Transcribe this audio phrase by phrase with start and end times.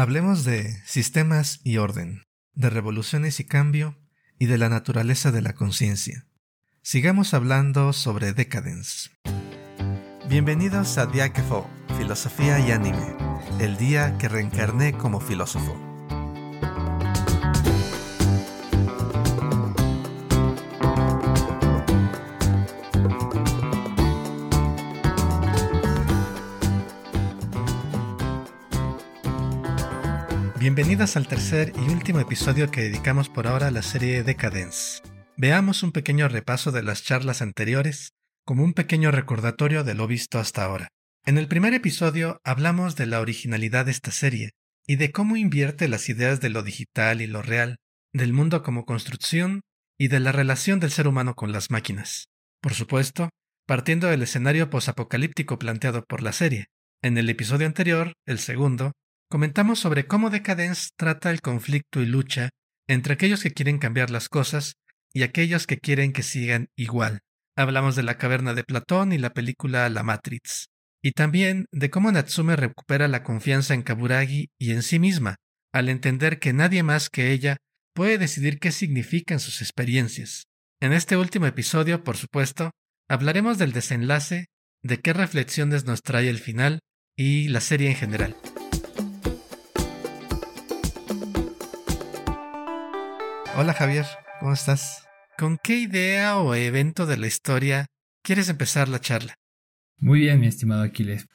[0.00, 2.22] Hablemos de sistemas y orden,
[2.54, 3.98] de revoluciones y cambio,
[4.38, 6.26] y de la naturaleza de la conciencia.
[6.80, 9.10] Sigamos hablando sobre Decadence.
[10.26, 11.68] Bienvenidos a Diakefo,
[11.98, 13.14] Filosofía y Anime,
[13.60, 15.89] el día que reencarné como filósofo.
[30.60, 35.00] Bienvenidas al tercer y último episodio que dedicamos por ahora a la serie Decadence.
[35.38, 38.10] Veamos un pequeño repaso de las charlas anteriores
[38.44, 40.88] como un pequeño recordatorio de lo visto hasta ahora.
[41.24, 44.50] En el primer episodio hablamos de la originalidad de esta serie
[44.86, 47.78] y de cómo invierte las ideas de lo digital y lo real,
[48.12, 49.62] del mundo como construcción
[49.98, 52.26] y de la relación del ser humano con las máquinas.
[52.60, 53.30] Por supuesto,
[53.66, 56.66] partiendo del escenario posapocalíptico planteado por la serie.
[57.00, 58.92] En el episodio anterior, el segundo,
[59.30, 62.50] comentamos sobre cómo Decadence trata el conflicto y lucha
[62.88, 64.74] entre aquellos que quieren cambiar las cosas
[65.14, 67.20] y aquellos que quieren que sigan igual.
[67.56, 70.66] Hablamos de la caverna de Platón y la película La Matrix,
[71.02, 75.36] y también de cómo Natsume recupera la confianza en Kaburagi y en sí misma,
[75.72, 77.58] al entender que nadie más que ella
[77.94, 80.44] puede decidir qué significan sus experiencias.
[80.80, 82.72] En este último episodio, por supuesto,
[83.08, 84.46] hablaremos del desenlace,
[84.82, 86.80] de qué reflexiones nos trae el final
[87.16, 88.36] y la serie en general.
[93.62, 94.06] Hola Javier,
[94.38, 95.06] ¿cómo estás?
[95.36, 97.88] ¿Con qué idea o evento de la historia
[98.22, 99.34] quieres empezar la charla?
[99.98, 101.26] Muy bien, mi estimado Aquiles.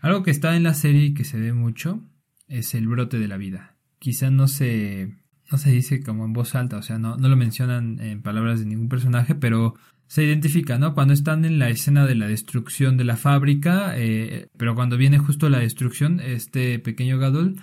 [0.00, 2.00] Algo que está en la serie y que se ve mucho
[2.48, 3.76] es el brote de la vida.
[3.98, 5.18] Quizá no se,
[5.52, 8.58] no se dice como en voz alta, o sea, no, no lo mencionan en palabras
[8.58, 9.74] de ningún personaje, pero
[10.06, 10.94] se identifica, ¿no?
[10.94, 15.18] Cuando están en la escena de la destrucción de la fábrica, eh, pero cuando viene
[15.18, 17.60] justo la destrucción, este pequeño Gadol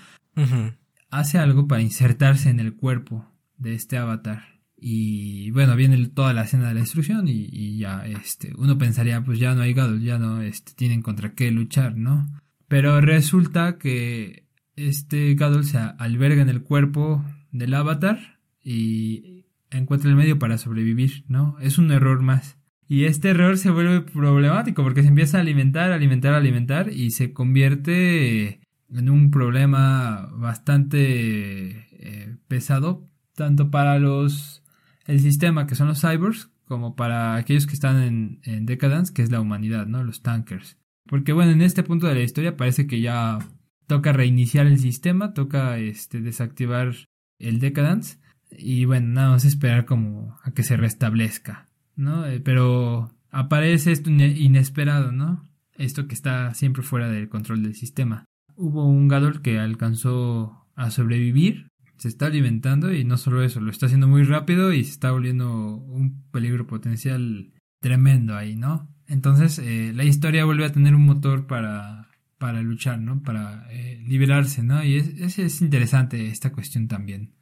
[1.10, 3.33] hace algo para insertarse en el cuerpo
[3.64, 4.44] de este avatar.
[4.78, 9.40] Y bueno, viene toda la escena de la destrucción y, ya, este, uno pensaría, pues
[9.40, 12.30] ya no hay Gadol, ya no este, tienen contra qué luchar, ¿no?
[12.68, 20.18] Pero resulta que este Gadol se alberga en el cuerpo del avatar y encuentra el
[20.18, 21.58] medio para sobrevivir, ¿no?
[21.62, 22.58] Es un error más.
[22.86, 27.32] Y este error se vuelve problemático porque se empieza a alimentar, alimentar, alimentar y se
[27.32, 28.60] convierte
[28.94, 34.64] en un problema bastante eh, pesado tanto para los
[35.06, 39.22] el sistema que son los cyborgs como para aquellos que están en, en Decadence, que
[39.22, 40.04] es la humanidad, ¿no?
[40.04, 40.78] Los tankers.
[41.06, 43.40] Porque bueno, en este punto de la historia parece que ya
[43.88, 46.94] toca reiniciar el sistema, toca este desactivar
[47.40, 48.18] el Decadence
[48.50, 52.26] y bueno, nada más esperar como a que se restablezca, ¿no?
[52.26, 55.44] Eh, pero aparece esto inesperado, ¿no?
[55.76, 58.26] Esto que está siempre fuera del control del sistema.
[58.56, 61.68] Hubo un Gadol que alcanzó a sobrevivir
[62.04, 65.12] se está alimentando y no solo eso, lo está haciendo muy rápido y se está
[65.12, 68.94] volviendo un peligro potencial tremendo ahí, ¿no?
[69.08, 72.10] Entonces eh, la historia vuelve a tener un motor para,
[72.40, 73.24] para luchar, ¿no?
[73.24, 74.84] Para eh, liberarse, ¿no?
[74.84, 77.36] Y es, es, interesante esta cuestión también.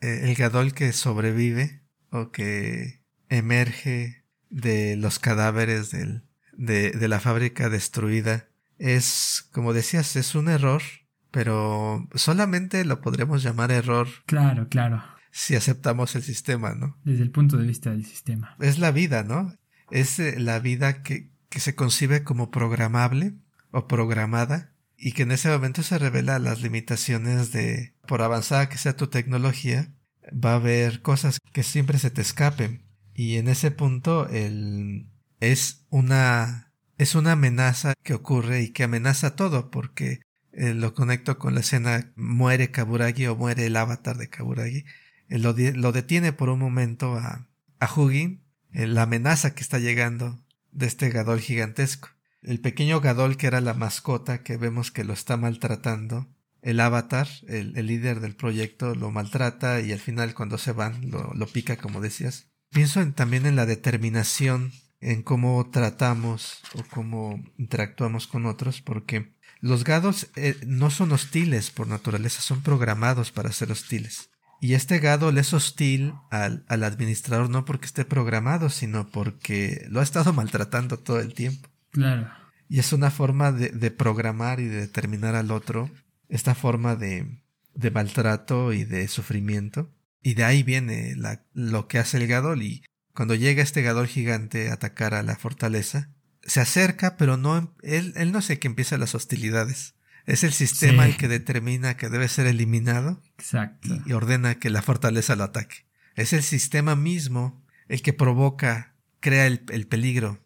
[0.00, 8.48] Eh, el Gadol que sobrevive o que emerge de los cadáveres de la fábrica destruida
[8.78, 10.80] es, como decías, es un error
[11.30, 14.08] pero solamente lo podremos llamar error.
[14.26, 15.02] Claro, claro.
[15.30, 16.98] Si aceptamos el sistema, ¿no?
[17.04, 18.56] Desde el punto de vista del sistema.
[18.58, 19.54] Es la vida, ¿no?
[19.90, 23.34] Es eh, la vida que, que se concibe como programable
[23.70, 28.76] o programada y que en ese momento se revela las limitaciones de, por avanzada que
[28.76, 29.92] sea tu tecnología,
[30.32, 32.84] va a haber cosas que siempre se te escapen.
[33.14, 35.08] Y en ese punto el,
[35.40, 40.20] es una, es una amenaza que ocurre y que amenaza todo porque
[40.52, 44.84] eh, lo conecto con la escena muere Kaburagi o muere el avatar de Kaburagi.
[45.28, 50.44] Eh, lo, detiene por un momento a, a Hugin, eh, la amenaza que está llegando
[50.72, 52.08] de este Gadol gigantesco.
[52.42, 56.28] El pequeño Gadol que era la mascota que vemos que lo está maltratando.
[56.62, 61.32] El avatar, el, líder del proyecto, lo maltrata y al final cuando se van lo,
[61.34, 62.50] lo pica como decías.
[62.70, 69.84] Pienso también en la determinación en cómo tratamos o cómo interactuamos con otros porque los
[69.84, 74.30] gados eh, no son hostiles por naturaleza, son programados para ser hostiles.
[74.60, 79.86] Y este gado le es hostil al, al, administrador no porque esté programado, sino porque
[79.88, 81.68] lo ha estado maltratando todo el tiempo.
[81.90, 82.30] Claro.
[82.68, 85.90] Y es una forma de, de programar y de determinar al otro,
[86.28, 87.40] esta forma de,
[87.74, 89.90] de maltrato y de sufrimiento.
[90.22, 92.62] Y de ahí viene la, lo que hace el gadol.
[92.62, 92.84] Y
[93.14, 96.10] cuando llega este gadol gigante a atacar a la fortaleza,
[96.42, 99.94] se acerca, pero no, él, él no sé que empieza las hostilidades.
[100.26, 101.10] Es el sistema Sí.
[101.12, 103.88] el que determina que debe ser eliminado Exacto.
[104.06, 105.86] y ordena que la fortaleza lo ataque.
[106.14, 110.44] Es el sistema mismo el que provoca, crea el, el peligro,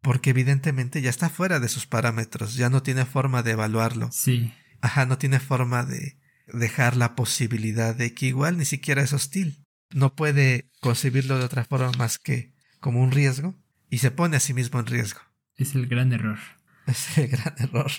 [0.00, 4.08] porque evidentemente ya está fuera de sus parámetros, ya no tiene forma de evaluarlo.
[4.12, 9.12] Sí, Ajá, no tiene forma de dejar la posibilidad de que igual ni siquiera es
[9.12, 9.64] hostil.
[9.92, 13.56] No puede concebirlo de otra forma más que como un riesgo
[13.90, 15.20] y se pone a sí mismo en riesgo.
[15.58, 16.38] Es el gran error.
[16.86, 17.90] Es el gran error.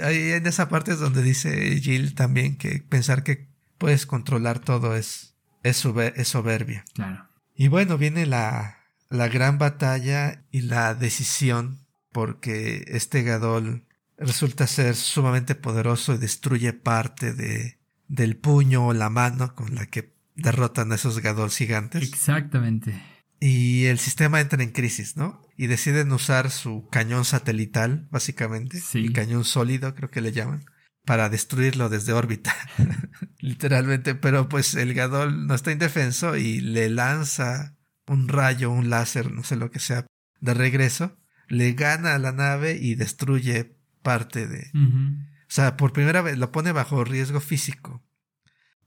[0.00, 3.48] Ahí en esa parte es donde dice Jill también que pensar que
[3.78, 5.84] puedes controlar todo es, es,
[6.14, 6.84] es soberbia.
[6.94, 7.28] Claro.
[7.54, 8.78] Y bueno, viene la,
[9.08, 11.80] la gran batalla y la decisión
[12.12, 13.84] porque este Gadol
[14.18, 17.78] resulta ser sumamente poderoso y destruye parte de,
[18.08, 22.02] del puño o la mano con la que derrotan a esos Gadol gigantes.
[22.02, 23.02] Exactamente.
[23.40, 25.45] Y el sistema entra en crisis, ¿no?
[25.56, 28.80] Y deciden usar su cañón satelital, básicamente.
[28.80, 29.06] Sí.
[29.06, 30.64] El cañón sólido, creo que le llaman.
[31.04, 32.54] Para destruirlo desde órbita.
[33.38, 34.14] Literalmente.
[34.14, 37.76] Pero pues el Gadol no está indefenso y le lanza
[38.06, 40.06] un rayo, un láser, no sé lo que sea,
[40.40, 41.16] de regreso.
[41.48, 44.70] Le gana a la nave y destruye parte de.
[44.74, 48.04] O sea, por primera vez lo pone bajo riesgo físico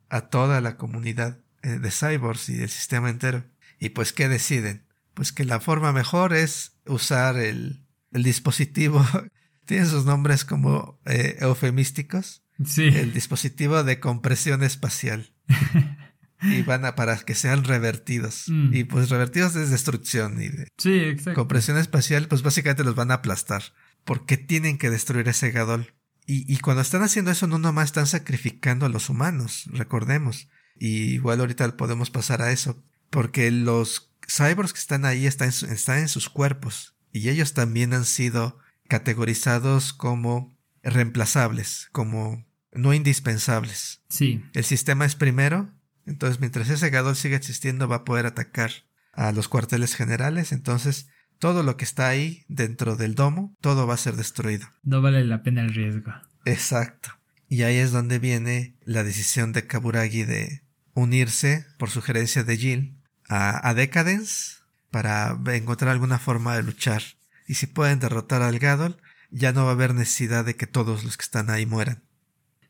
[0.09, 3.45] a toda la comunidad eh, de cyborgs y del sistema entero.
[3.79, 4.85] Y pues, ¿qué deciden?
[5.13, 9.05] Pues que la forma mejor es usar el, el dispositivo.
[9.65, 12.43] Tienen sus nombres como eh, eufemísticos.
[12.65, 12.85] Sí.
[12.87, 15.33] El dispositivo de compresión espacial.
[16.41, 18.45] Y van a para que sean revertidos.
[18.47, 18.73] Mm.
[18.73, 21.33] Y pues revertidos es destrucción y de Sí, exacto.
[21.37, 23.61] compresión espacial, pues básicamente los van a aplastar.
[24.05, 25.93] Porque tienen que destruir ese Gadol.
[26.25, 30.47] Y, y cuando están haciendo eso, no nomás están sacrificando a los humanos, recordemos.
[30.77, 32.81] Y igual ahorita podemos pasar a eso.
[33.09, 36.95] Porque los cyborgs que están ahí están en, su- están en sus cuerpos.
[37.11, 44.01] Y ellos también han sido categorizados como reemplazables, como no indispensables.
[44.09, 44.43] Sí.
[44.53, 45.73] El sistema es primero,
[46.05, 48.71] entonces mientras ese Gadol siga existiendo va a poder atacar
[49.13, 51.07] a los cuarteles generales, entonces
[51.39, 54.67] todo lo que está ahí dentro del domo, todo va a ser destruido.
[54.83, 56.11] No vale la pena el riesgo.
[56.45, 57.09] Exacto.
[57.47, 62.98] Y ahí es donde viene la decisión de Kaburagi de unirse, por sugerencia de Jill,
[63.29, 64.57] a, Decadence
[64.91, 67.03] para encontrar alguna forma de luchar.
[67.47, 68.97] Y si pueden derrotar al Gadol,
[69.31, 72.03] ya no va a haber necesidad de que todos los que están ahí mueran.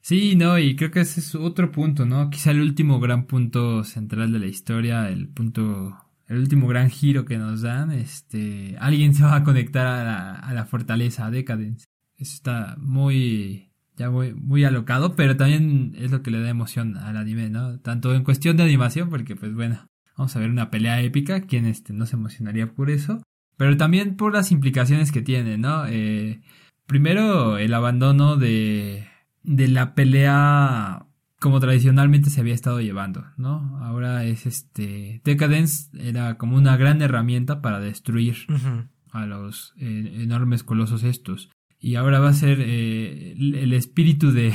[0.01, 2.29] Sí, no, y creo que ese es otro punto, ¿no?
[2.29, 5.97] Quizá el último gran punto central de la historia, el punto,
[6.27, 10.33] el último gran giro que nos dan, este, alguien se va a conectar a la,
[10.33, 11.85] a la fortaleza, a Decadence.
[12.17, 16.97] Eso está muy, ya muy, muy alocado, pero también es lo que le da emoción
[16.97, 17.79] al anime, ¿no?
[17.79, 19.85] Tanto en cuestión de animación, porque pues bueno,
[20.19, 23.23] vamos a ver una pelea épica, quien este no se emocionaría por eso,
[23.55, 25.87] pero también por las implicaciones que tiene, ¿no?
[25.87, 26.41] Eh,
[26.85, 29.07] primero, el abandono de,
[29.43, 31.05] de la pelea
[31.39, 33.77] como tradicionalmente se había estado llevando, ¿no?
[33.81, 35.21] Ahora es este.
[35.23, 38.35] Decadence era como una gran herramienta para destruir
[39.11, 41.49] a los eh, enormes colosos estos.
[41.79, 44.53] Y ahora va a ser eh, el, el espíritu de,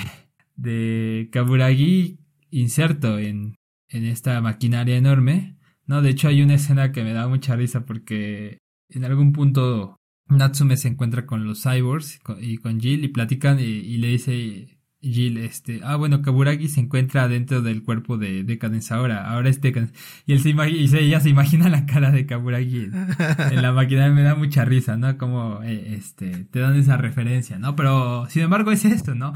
[0.56, 2.18] de Kaburagi
[2.50, 3.54] inserto en,
[3.88, 5.56] en esta maquinaria enorme.
[5.86, 8.58] No, de hecho hay una escena que me da mucha risa porque
[8.88, 9.96] en algún punto
[10.28, 15.36] Natsume se encuentra con los cyborgs y con, Jill y platican y, le dice Jill,
[15.38, 19.92] este, ah bueno, Kaburagi se encuentra dentro del cuerpo de Decadence ahora, ahora es Decadence.
[20.26, 22.88] Y él se imagina, y ella se imagina la cara de Kaburagi
[23.50, 25.18] en, la maquinaria, me da mucha risa, ¿no?
[25.18, 27.76] Como, eh, este, te dan esa referencia, ¿no?
[27.76, 29.34] Pero, sin embargo, es esto, ¿no?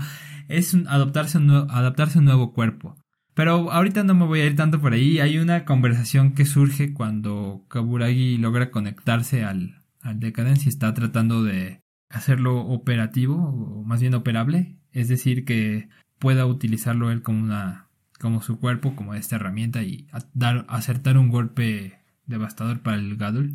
[0.49, 2.96] Es un, adaptarse, un adaptarse a un nuevo cuerpo.
[3.38, 5.21] Pero ahorita no me voy a ir tanto por ahí.
[5.21, 11.45] Hay una conversación que surge cuando Kaburagi logra conectarse al, al Decadence y está tratando
[11.45, 14.80] de hacerlo operativo, o más bien operable.
[14.90, 17.87] Es decir, que pueda utilizarlo él como una,
[18.18, 23.54] como su cuerpo, como esta herramienta y dar, acertar un golpe devastador para el Gadol.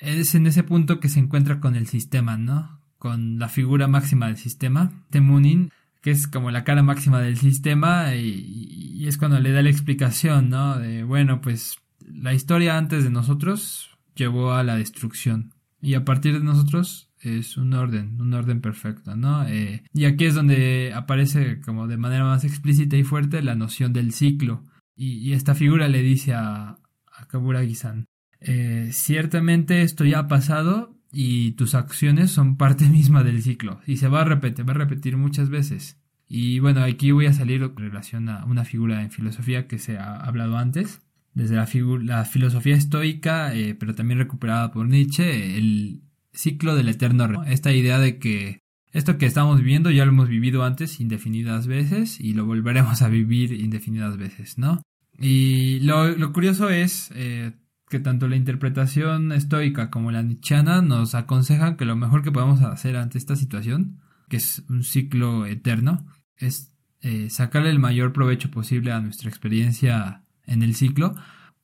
[0.00, 2.80] Es en ese punto que se encuentra con el sistema, ¿no?
[2.96, 8.14] Con la figura máxima del sistema, Temunin, que es como la cara máxima del sistema
[8.14, 10.78] y, es cuando le da la explicación, ¿no?
[10.78, 16.34] De, bueno, pues la historia antes de nosotros llevó a la destrucción y a partir
[16.34, 19.46] de nosotros es un orden, un orden perfecto, ¿no?
[19.46, 23.92] Eh, y aquí es donde aparece como de manera más explícita y fuerte la noción
[23.92, 24.64] del ciclo
[24.94, 26.78] y, y esta figura le dice a,
[27.12, 28.06] a Kaburagi-san,
[28.40, 33.96] eh, ciertamente esto ya ha pasado y tus acciones son parte misma del ciclo y
[33.96, 35.98] se va a repetir, va a repetir muchas veces.
[36.28, 39.96] Y bueno, aquí voy a salir en relación a una figura en filosofía que se
[39.96, 41.00] ha hablado antes,
[41.32, 41.68] desde la,
[42.02, 47.44] la filosofía estoica, eh, pero también recuperada por Nietzsche, el ciclo del eterno.
[47.44, 48.60] Esta idea de que
[48.92, 53.08] Esto que estamos viviendo ya lo hemos vivido antes indefinidas veces y lo volveremos a
[53.08, 54.82] vivir indefinidas veces, ¿no?
[55.18, 57.52] Y lo, curioso es eh,
[57.88, 62.60] que tanto la interpretación estoica como la nichiana nos aconsejan que lo mejor que podemos
[62.62, 68.50] hacer ante esta situación, que es un ciclo eterno, es eh, sacarle el mayor provecho
[68.50, 71.14] posible a nuestra experiencia en el ciclo,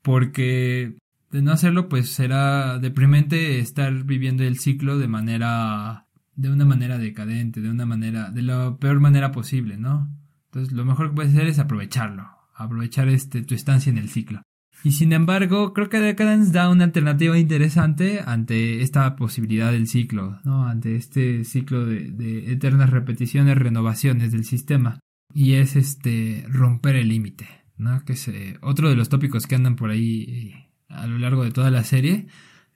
[0.03, 0.97] porque
[1.31, 6.99] de no hacerlo, pues será deprimente estar viviendo el ciclo de manera, de una manera
[6.99, 10.09] decadente, de una manera, de la peor manera posible, ¿no?
[10.47, 14.43] Entonces, lo mejor que puedes hacer es aprovecharlo, aprovechar este, tu estancia en el ciclo.
[14.85, 20.39] Y sin embargo, creo que Decadence da una alternativa interesante ante esta posibilidad del ciclo,
[20.45, 20.67] ¿no?
[20.67, 25.01] Ante este ciclo de, de eternas repeticiones, renovaciones del sistema.
[25.33, 27.49] Y es este romper el límite,
[27.79, 28.05] ¿no?
[28.05, 31.45] Que es eh, otro de los tópicos que andan por ahí eh, a lo largo
[31.45, 32.27] de toda la serie.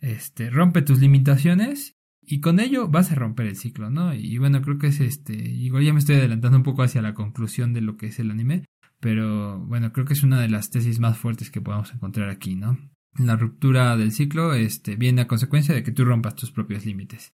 [0.00, 4.14] Este, rompe tus limitaciones y con ello vas a romper el ciclo, ¿no?
[4.14, 7.12] Y bueno, creo que es este, igual ya me estoy adelantando un poco hacia la
[7.12, 8.64] conclusión de lo que es el anime,
[9.00, 12.55] pero bueno, creo que es una de las tesis más fuertes que podemos encontrar aquí,
[12.55, 12.78] ¿no?
[13.17, 17.33] La ruptura del ciclo este, viene a consecuencia de que tú rompas tus propios límites.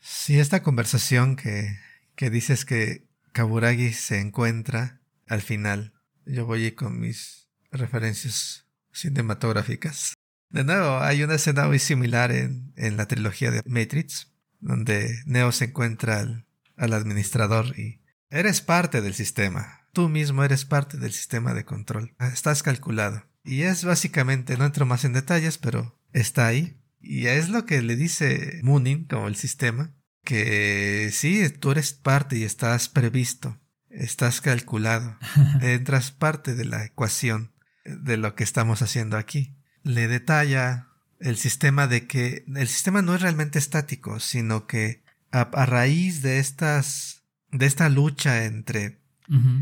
[0.00, 1.76] Sí, esta conversación que,
[2.14, 5.92] que dices que Kaburagi se encuentra al final.
[6.24, 10.14] Yo voy con mis referencias cinematográficas.
[10.50, 15.52] De nuevo, hay una escena muy similar en, en la trilogía de Matrix, donde Neo
[15.52, 18.00] se encuentra al, al administrador y
[18.30, 19.87] eres parte del sistema.
[19.98, 22.14] Tú mismo eres parte del sistema de control.
[22.20, 23.24] Estás calculado.
[23.42, 26.80] Y es básicamente, no entro más en detalles, pero está ahí.
[27.00, 32.38] Y es lo que le dice Moonin como el sistema que sí, tú eres parte
[32.38, 35.18] y estás previsto, estás calculado,
[35.62, 37.52] entras parte de la ecuación
[37.84, 39.56] de lo que estamos haciendo aquí.
[39.82, 45.02] Le detalla el sistema de que el sistema no es realmente estático, sino que
[45.32, 49.00] a, raíz de estas de esta lucha entre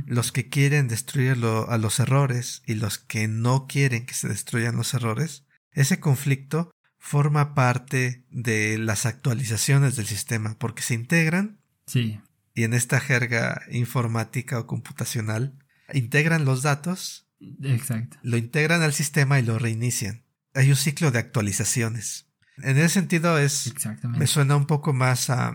[0.07, 4.77] los que quieren destruir a los errores y los que no quieren que se destruyan
[4.77, 11.61] los errores, ese conflicto forma parte de las actualizaciones del sistema, porque se integran.
[11.87, 12.21] Sí.
[12.55, 15.59] Y en esta jerga informática o computacional,
[15.93, 17.29] integran los datos.
[17.63, 18.19] Exacto.
[18.23, 20.25] Lo integran al sistema y lo reinician.
[20.55, 22.27] Hay un ciclo de actualizaciones.
[22.59, 23.73] En ese sentido es.
[24.03, 25.55] Me suena un poco más a.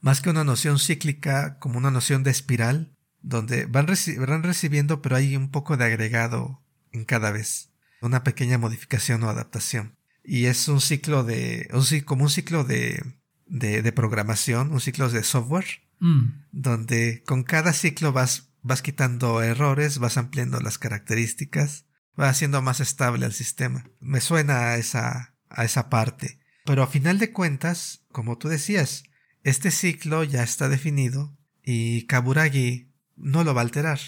[0.00, 2.91] Más que una noción cíclica, como una noción de espiral,
[3.22, 6.62] donde van, van recibiendo, pero hay un poco de agregado
[6.92, 7.70] en cada vez.
[8.00, 9.96] Una pequeña modificación o adaptación.
[10.24, 11.68] Y es un ciclo de,
[12.04, 13.02] como un ciclo de,
[13.46, 15.66] de, programación, un ciclo de software,
[16.00, 16.44] mm.
[16.52, 21.86] donde con cada ciclo vas, vas quitando errores, vas ampliando las características,
[22.18, 23.84] va haciendo más estable el sistema.
[24.00, 26.38] Me suena a esa, a esa parte.
[26.64, 29.04] Pero a final de cuentas, como tú decías,
[29.42, 34.00] este ciclo ya está definido y Kaburagi no lo va a alterar,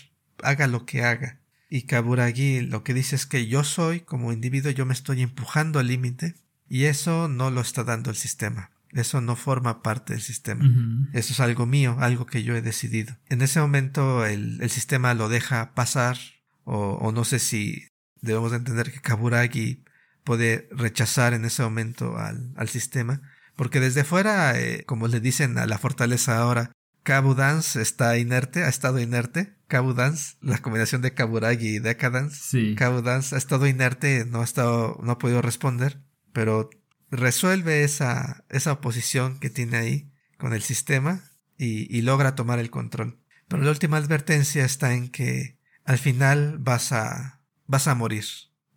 [0.42, 1.40] haga lo que haga.
[1.70, 5.78] Y Kaburagi lo que dice es que yo soy, como individuo, yo me estoy empujando
[5.78, 6.34] al límite
[6.68, 8.70] y eso no lo está dando el sistema.
[8.92, 10.64] Eso no forma parte del sistema.
[11.12, 13.16] Eso es algo mío, algo que yo he decidido.
[13.28, 16.16] En ese momento el, el sistema lo deja pasar
[16.62, 17.88] o, o, no sé si
[18.20, 19.82] debemos entender que Kaburagi
[20.23, 23.20] puede rechazar en ese momento al, al sistema.
[23.56, 26.70] Porque desde fuera, eh, como le dicen a la fortaleza ahora,
[27.04, 29.54] Kabudance está inerte, ha estado inerte.
[29.68, 32.37] Kabudance, la combinación de Kaburagi y Decadence.
[32.42, 32.75] Sí.
[32.75, 36.00] Kabudance ha estado inerte, no ha estado, no ha podido responder,
[36.32, 36.70] pero
[37.11, 41.23] resuelve esa, esa oposición que tiene ahí con el sistema
[41.58, 43.20] y, y logra tomar el control.
[43.49, 48.25] Pero la última advertencia está en que al final vas a, vas a morir,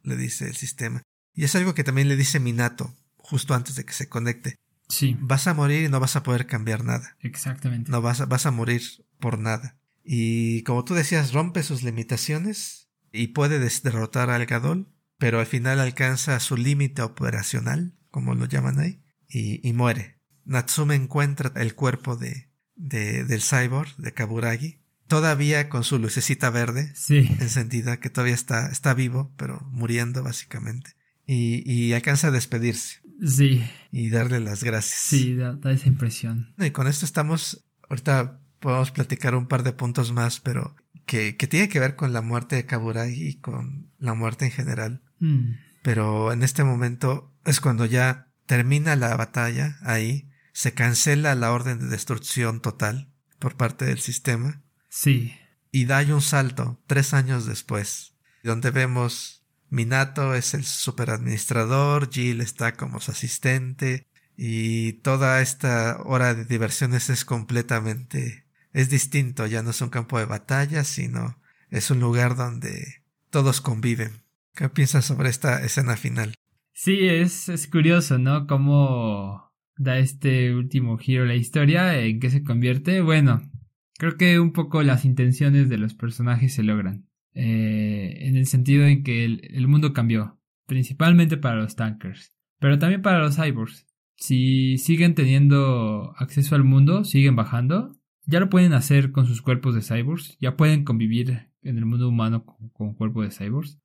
[0.04, 1.02] le dice el sistema.
[1.34, 4.58] Y es algo que también le dice Minato, justo antes de que se conecte.
[4.90, 5.18] Sí.
[5.20, 7.18] Vas a morir y no vas a poder cambiar nada.
[7.22, 7.92] Exactamente.
[7.92, 8.82] No vas a, vas a morir
[9.20, 9.78] por nada.
[10.04, 15.80] Y como tú decías, rompe sus limitaciones y puede derrotar al Gadol, pero al final
[15.80, 20.20] alcanza su límite operacional, como lo llaman ahí, y, y, muere.
[20.46, 26.94] Natsume encuentra el cuerpo de, de, del cyborg, de Kaburagi, todavía con su lucecita verde
[26.96, 27.30] sí.
[27.40, 30.92] encendida, que todavía está, está vivo, pero muriendo básicamente.
[31.26, 33.02] Y, y alcanza a despedirse.
[33.26, 33.64] Sí.
[33.92, 35.00] Y darle las gracias.
[35.00, 36.54] Sí, da, esa impresión.
[36.58, 41.48] Y con esto estamos, ahorita podemos platicar un par de puntos más, pero que, que
[41.48, 45.04] tiene que ver con la muerte de Kaburagi y con la muerte en general.
[45.20, 45.54] Mm.
[45.82, 51.80] Pero en este momento es cuando ya termina la batalla ahí, se cancela la orden
[51.80, 54.64] de destrucción total por parte del sistema.
[54.90, 55.34] Sí.
[55.72, 59.37] Y da un salto tres años después, donde vemos
[59.70, 67.10] Minato es el superadministrador, Jill está como su asistente, y toda esta hora de diversiones
[67.10, 68.48] es completamente
[68.78, 71.40] es distinto, ya no es un campo de batalla, sino
[71.72, 74.22] es un lugar donde todos conviven.
[74.54, 76.36] ¿Qué piensas sobre esta escena final?
[76.74, 78.46] Sí, es, es curioso, ¿no?
[78.46, 83.02] Cómo da este último giro la historia, en qué se convierte.
[83.02, 83.50] Bueno,
[83.98, 87.07] creo que un poco las intenciones de los personajes se logran.
[87.40, 93.02] Eh, en el sentido en que el mundo cambió, principalmente para los tankers, pero también
[93.02, 99.12] para los cyborgs si siguen teniendo acceso al mundo, siguen bajando, ya lo pueden hacer
[99.12, 103.32] con sus cuerpos de cyborgs, ya pueden convivir en el mundo humano con, cuerpo de
[103.32, 103.80] cyborgs.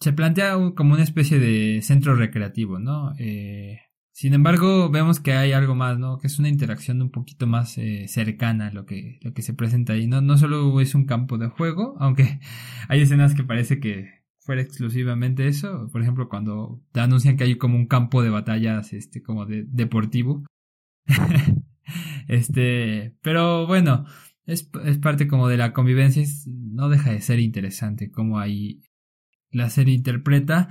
[0.00, 3.14] Se plantea como una especie de centro recreativo, ¿no?
[3.18, 3.80] Eh,
[4.16, 6.16] sin embargo, vemos que hay algo más, ¿no?
[6.16, 9.52] Que es una interacción un poquito más eh, cercana a lo que, lo que se
[9.52, 10.06] presenta ahí.
[10.06, 12.40] No, no solo es un campo de juego, aunque
[12.88, 15.90] hay escenas que parece que fuera exclusivamente eso.
[15.92, 19.64] Por ejemplo, cuando te anuncian que hay como un campo de batallas, este, como de
[19.68, 20.46] deportivo.
[22.26, 24.06] este, pero bueno,
[24.46, 26.24] es, es, parte como de la convivencia.
[26.46, 28.80] no deja de ser interesante como ahí
[29.50, 30.70] la serie interpreta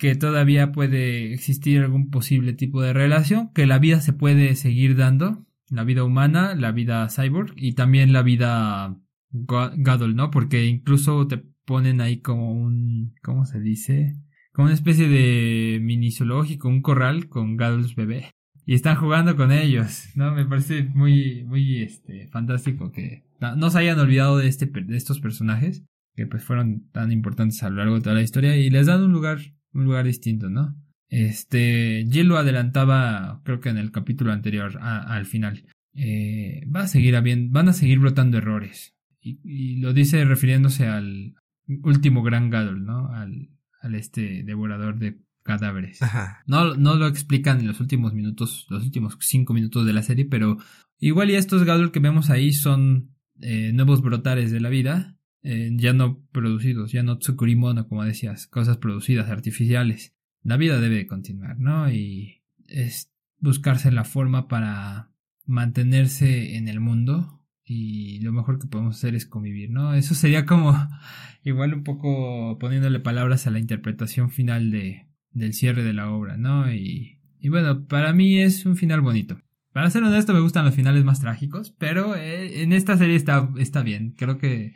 [0.00, 4.96] que todavía puede existir algún posible tipo de relación, que la vida se puede seguir
[4.96, 8.96] dando, la vida humana, la vida cyborg y también la vida
[9.30, 10.30] Gadol, ¿no?
[10.30, 14.16] Porque incluso te ponen ahí como un, ¿cómo se dice?
[14.52, 18.30] Como una especie de mini zoológico, un corral con gatos bebé.
[18.64, 20.32] Y están jugando con ellos, ¿no?
[20.32, 25.20] Me parece muy, muy, este, fantástico que no se hayan olvidado de, este, de estos
[25.20, 28.86] personajes, que pues fueron tan importantes a lo largo de toda la historia, y les
[28.86, 29.40] dan un lugar,
[29.72, 30.76] un lugar distinto, ¿no?
[31.08, 35.64] Este, Jill lo adelantaba, creo que en el capítulo anterior, al final.
[35.92, 38.94] Eh, va a seguir habiendo, van a seguir brotando errores.
[39.20, 41.34] y, lo dice refiriéndose al,
[41.82, 43.08] último gran Gadol, ¿no?
[43.12, 43.50] Al,
[43.80, 46.00] al este devorador de cadáveres.
[46.46, 50.26] No, no lo explican en los últimos minutos, los últimos cinco minutos de la serie,
[50.26, 50.58] pero
[50.98, 55.70] igual y estos Gadol que vemos ahí son eh, nuevos brotares de la vida, eh,
[55.74, 60.14] ya no producidos, ya no Tsukurimono, como decías, cosas producidas, artificiales.
[60.42, 61.90] La vida debe continuar, ¿no?
[61.90, 65.10] Y es buscarse la forma para
[65.46, 69.94] mantenerse en el mundo y lo mejor que podemos hacer es convivir, ¿no?
[69.94, 70.76] Eso sería como
[71.44, 76.36] igual un poco poniéndole palabras a la interpretación final de, del cierre de la obra,
[76.36, 76.72] ¿no?
[76.72, 79.40] Y, y bueno, para mí es un final bonito.
[79.72, 83.48] Para ser honesto, me gustan los finales más trágicos, pero eh, en esta serie está,
[83.56, 84.14] está bien.
[84.16, 84.74] Creo que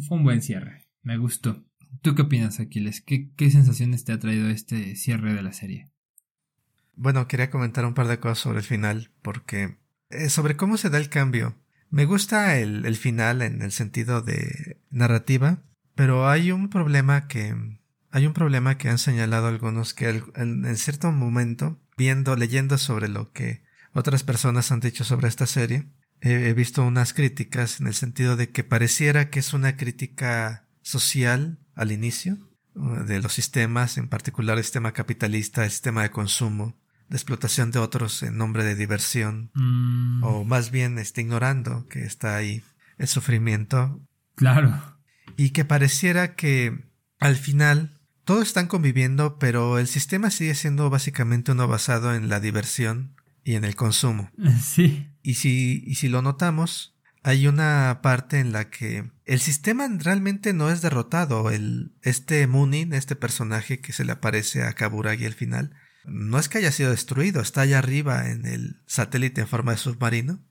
[0.00, 0.88] fue un, buen cierre.
[1.02, 1.64] Me gustó.
[2.02, 3.00] ¿Tú qué opinas, Aquiles?
[3.00, 5.90] ¿Qué, ¿Qué sensaciones te ha traído este cierre de la serie?
[6.94, 9.78] Bueno, quería comentar un par de cosas sobre el final, porque
[10.10, 11.56] eh, sobre cómo se da el cambio
[11.90, 15.62] me gusta el final en el sentido de narrativa,
[15.94, 17.54] pero hay un problema que
[18.10, 23.32] hay un problema que han señalado algunos que en, cierto momento, viendo, leyendo sobre lo
[23.32, 23.62] que
[23.92, 25.86] otras personas han dicho sobre esta serie,
[26.20, 31.58] he, visto unas críticas en el sentido de que pareciera que es una crítica social
[31.74, 32.38] al inicio
[32.74, 36.76] de los sistemas, en particular el sistema capitalista, el sistema de consumo,
[37.08, 40.22] de explotación de otros en nombre de diversión, mm.
[40.22, 42.62] o más bien está ignorando que está ahí
[42.98, 44.00] el sufrimiento.
[44.34, 44.98] Claro.
[45.36, 46.84] Y que pareciera que
[47.18, 52.40] al final todos están conviviendo, pero el sistema sigue siendo básicamente uno basado en la
[52.40, 54.30] diversión y en el consumo.
[54.62, 55.07] Sí.
[55.28, 60.54] Y si, y si lo notamos, hay una parte en la que el sistema realmente
[60.54, 61.50] no es derrotado.
[61.50, 65.74] El, este Munin, este personaje que se le aparece a Kaburagi al final,
[66.06, 69.76] no es que haya sido destruido, está allá arriba en el satélite en forma de
[69.76, 70.42] submarino.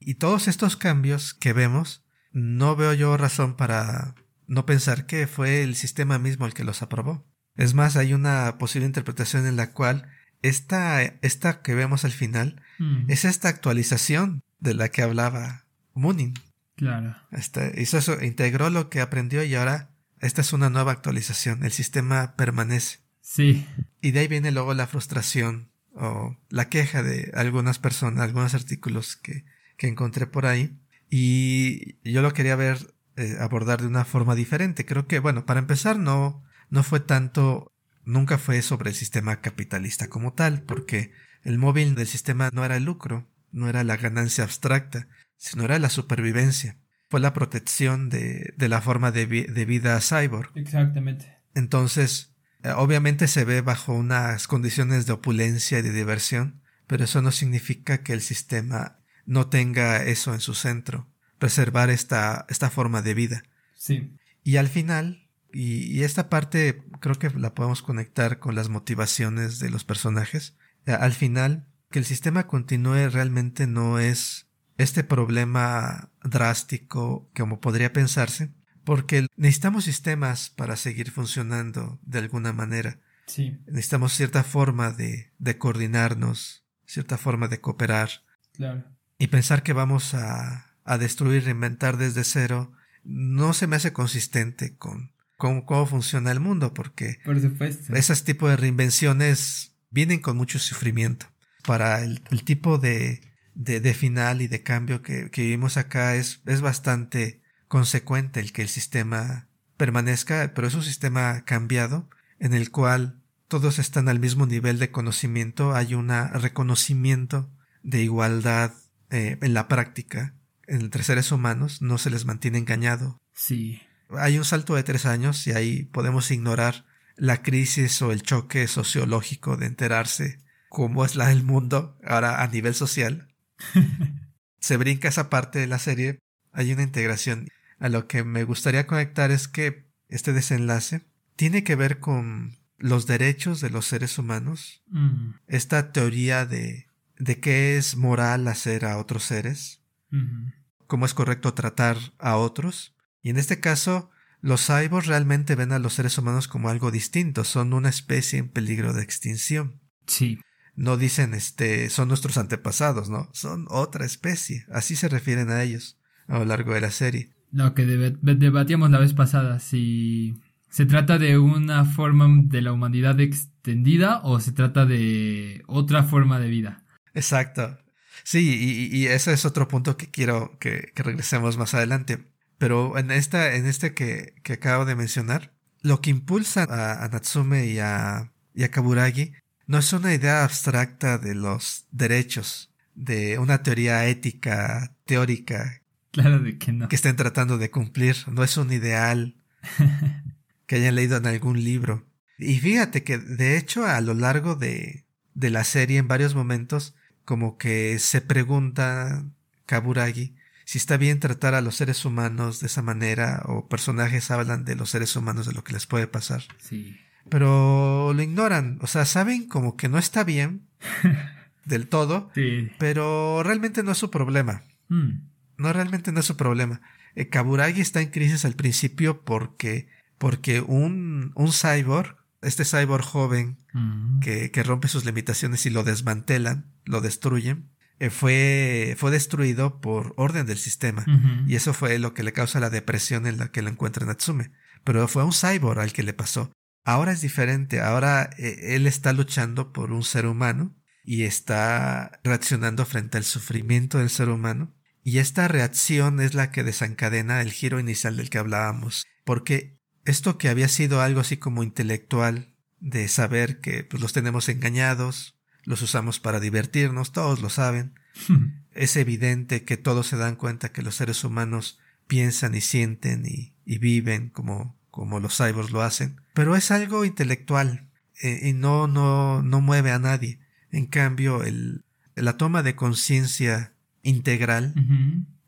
[0.00, 4.16] Y todos estos cambios que vemos, no veo yo razón para
[4.48, 7.24] no pensar que fue el sistema mismo el que los aprobó.
[7.54, 10.08] Es más, hay una posible interpretación en la cual
[10.42, 13.10] esta, esta que vemos al final mm.
[13.10, 15.64] es esta actualización de la que hablaba
[15.94, 16.34] Moonin.
[16.76, 17.16] Claro.
[17.32, 21.64] Este, hizo eso, integró lo que aprendió y ahora esta es una nueva actualización.
[21.64, 23.00] El sistema permanece.
[23.20, 23.66] Sí.
[24.00, 29.16] Y de ahí viene luego la frustración o la queja de algunas personas, algunos artículos
[29.16, 29.44] que,
[29.76, 30.78] que encontré por ahí.
[31.10, 34.86] Y yo lo quería ver, eh, abordar de una forma diferente.
[34.86, 37.72] Creo que, bueno, para empezar, no, no fue tanto,
[38.04, 41.12] nunca fue sobre el sistema capitalista como tal, porque
[41.42, 45.78] el móvil del sistema no era el lucro, no era la ganancia abstracta, sino era
[45.78, 46.78] la supervivencia.
[47.08, 50.50] Fue la protección de, de la forma de, de vida cyborg.
[50.56, 51.38] Exactamente.
[51.54, 57.22] Entonces, eh, obviamente se ve bajo unas condiciones de opulencia y de diversión, pero eso
[57.22, 63.02] no significa que el sistema no tenga eso en su centro, preservar esta, esta forma
[63.02, 63.42] de vida.
[63.76, 64.12] Sí.
[64.42, 69.70] Y al final, y, esta parte creo que la podemos conectar con las motivaciones de
[69.70, 70.56] los personajes,
[70.88, 74.46] eh, al final que el sistema continúe realmente no es
[74.76, 78.50] este problema drástico como podría pensarse,
[78.84, 82.98] porque necesitamos sistemas para seguir funcionando de alguna manera.
[83.26, 83.58] Sí.
[83.66, 88.08] Necesitamos cierta forma de, de coordinarnos, cierta forma de cooperar.
[88.54, 88.84] Claro.
[89.18, 92.72] Y pensar que vamos a, a destruir, reinventar desde cero,
[93.04, 97.94] no se me hace consistente con, con cómo funciona el mundo, porque Por supuesto.
[97.94, 101.26] esos tipos de reinvenciones vienen con mucho sufrimiento.
[101.64, 103.20] Para el, el tipo de,
[103.54, 108.52] de, de, final y de cambio que, que vivimos acá es, es bastante consecuente el
[108.52, 114.20] que el sistema permanezca, pero es un sistema cambiado en el cual todos están al
[114.20, 117.50] mismo nivel de conocimiento, hay un reconocimiento
[117.82, 118.74] de igualdad
[119.10, 120.34] eh, en la práctica
[120.66, 123.18] entre seres humanos, no se les mantiene engañado.
[123.32, 123.80] Sí.
[124.10, 126.84] Hay un salto de tres años y ahí podemos ignorar
[127.18, 130.38] la crisis o el choque sociológico de enterarse
[130.70, 133.28] cómo es la del mundo ahora a nivel social.
[134.60, 136.18] se brinca esa parte de la serie,
[136.52, 137.48] hay una integración.
[137.78, 141.04] A lo que me gustaría conectar es que este desenlace
[141.36, 145.32] tiene que ver con los derechos de los seres humanos, Mm.
[145.48, 146.86] esta teoría de,
[147.18, 149.80] de qué es moral hacer a otros seres,
[150.12, 150.52] Ujú.
[150.86, 152.94] cómo es correcto tratar a otros.
[153.22, 157.44] Y en este caso, los cyborgs realmente ven a los seres humanos como algo distinto,
[157.44, 159.80] son una especie en peligro de extinción.
[160.06, 160.38] Sí.
[160.74, 163.28] No dicen este son nuestros antepasados, ¿no?
[163.32, 164.64] Son otra especie.
[164.72, 165.98] Así se refieren a ellos
[166.28, 167.30] a lo largo de la serie.
[167.50, 170.34] Lo que debatíamos la vez pasada, si
[170.70, 176.38] se trata de una forma de la humanidad extendida o se trata de otra forma
[176.38, 176.84] de vida.
[177.14, 177.78] Exacto.
[178.22, 182.18] Sí, y, y ese es otro punto que quiero que, que regresemos más adelante.
[182.58, 187.08] Pero en esta, en este que, que acabo de mencionar, lo que impulsa a, a
[187.08, 189.32] Natsume y a, y a Kaburagi
[189.66, 196.58] no es una idea abstracta de los derechos, de una teoría ética, teórica, Claro de
[196.58, 196.88] que no.
[196.88, 199.36] que estén tratando de cumplir, no es un ideal
[200.66, 202.06] que hayan leído en algún libro.
[202.38, 206.94] Y fíjate que de hecho a lo largo de, de la serie en varios momentos
[207.24, 209.24] como que se pregunta
[209.66, 210.34] Kaburagi
[210.68, 214.74] si está bien tratar a los seres humanos de esa manera o personajes hablan de
[214.76, 216.42] los seres humanos de lo que les puede pasar.
[216.58, 216.94] Sí.
[217.30, 220.66] Pero lo ignoran, o sea, saben como que no está bien
[221.64, 222.70] del todo, Sí.
[222.78, 224.62] pero realmente no es su problema.
[224.88, 225.10] Mm.
[225.56, 226.82] No, realmente no es su problema.
[227.14, 233.56] Eh, Kaburagi está en crisis al principio porque, porque un, un cyborg, este cyborg joven
[233.72, 234.20] Mm.
[234.20, 237.70] que, que rompe sus limitaciones y lo desmantelan, lo destruyen,
[238.10, 241.04] fue, fue destruido por orden del sistema.
[241.46, 244.52] Y eso fue lo que le causa la depresión en la que lo encuentra Natsume.
[244.84, 246.52] Pero fue un cyborg al que le pasó.
[246.84, 247.80] Ahora es diferente.
[247.80, 253.98] Ahora eh, él está luchando por un ser humano y está reaccionando frente al sufrimiento
[253.98, 254.74] del ser humano.
[255.02, 259.06] Y esta reacción es la que desencadena el giro inicial del que hablábamos.
[259.24, 264.48] Porque esto que había sido algo así como intelectual, de saber que pues, los tenemos
[264.48, 265.37] engañados,
[265.68, 267.92] los usamos para divertirnos, todos lo saben,
[268.72, 273.52] es evidente que todos se dan cuenta que los seres humanos piensan y sienten y,
[273.66, 276.22] y viven como, como los cyborgs lo hacen.
[276.32, 277.86] Pero es algo intelectual
[278.22, 280.40] eh, y no, no, no mueve a nadie.
[280.70, 284.72] En cambio, el, la toma de conciencia integral,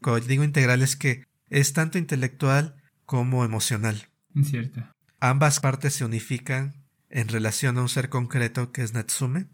[0.02, 4.08] cuando digo integral es que es tanto intelectual como emocional.
[4.44, 4.84] Cierto.
[5.18, 6.79] Ambas partes se unifican
[7.10, 9.46] en relación a un ser concreto que es Natsume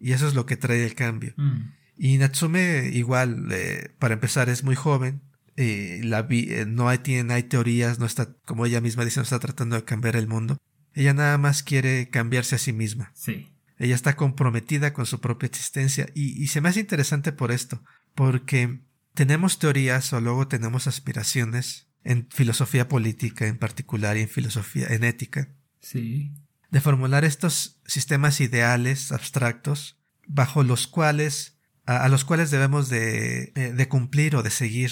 [0.00, 1.34] y eso es lo que trae el cambio.
[1.36, 1.72] Mm.
[1.98, 5.20] Y Natsume igual, eh, para empezar, es muy joven.
[5.58, 9.20] eh, la vi- eh, no hay, tiene, hay teorías, no está, como ella misma dice,
[9.20, 10.58] no está tratando de cambiar el mundo.
[10.92, 13.10] Ella nada más quiere cambiarse a sí misma.
[13.14, 13.48] Sí.
[13.78, 16.08] Ella está comprometida con su propia existencia.
[16.14, 17.82] Y, y se me hace interesante por esto,
[18.14, 18.80] porque
[19.14, 25.04] tenemos teorías o luego tenemos aspiraciones en filosofía política en particular y en filosofía, en
[25.04, 25.48] ética,
[25.80, 26.32] Sí.
[26.70, 33.88] De formular estos sistemas ideales abstractos bajo los cuales a, los cuales debemos de, de
[33.88, 34.90] cumplir o de seguir,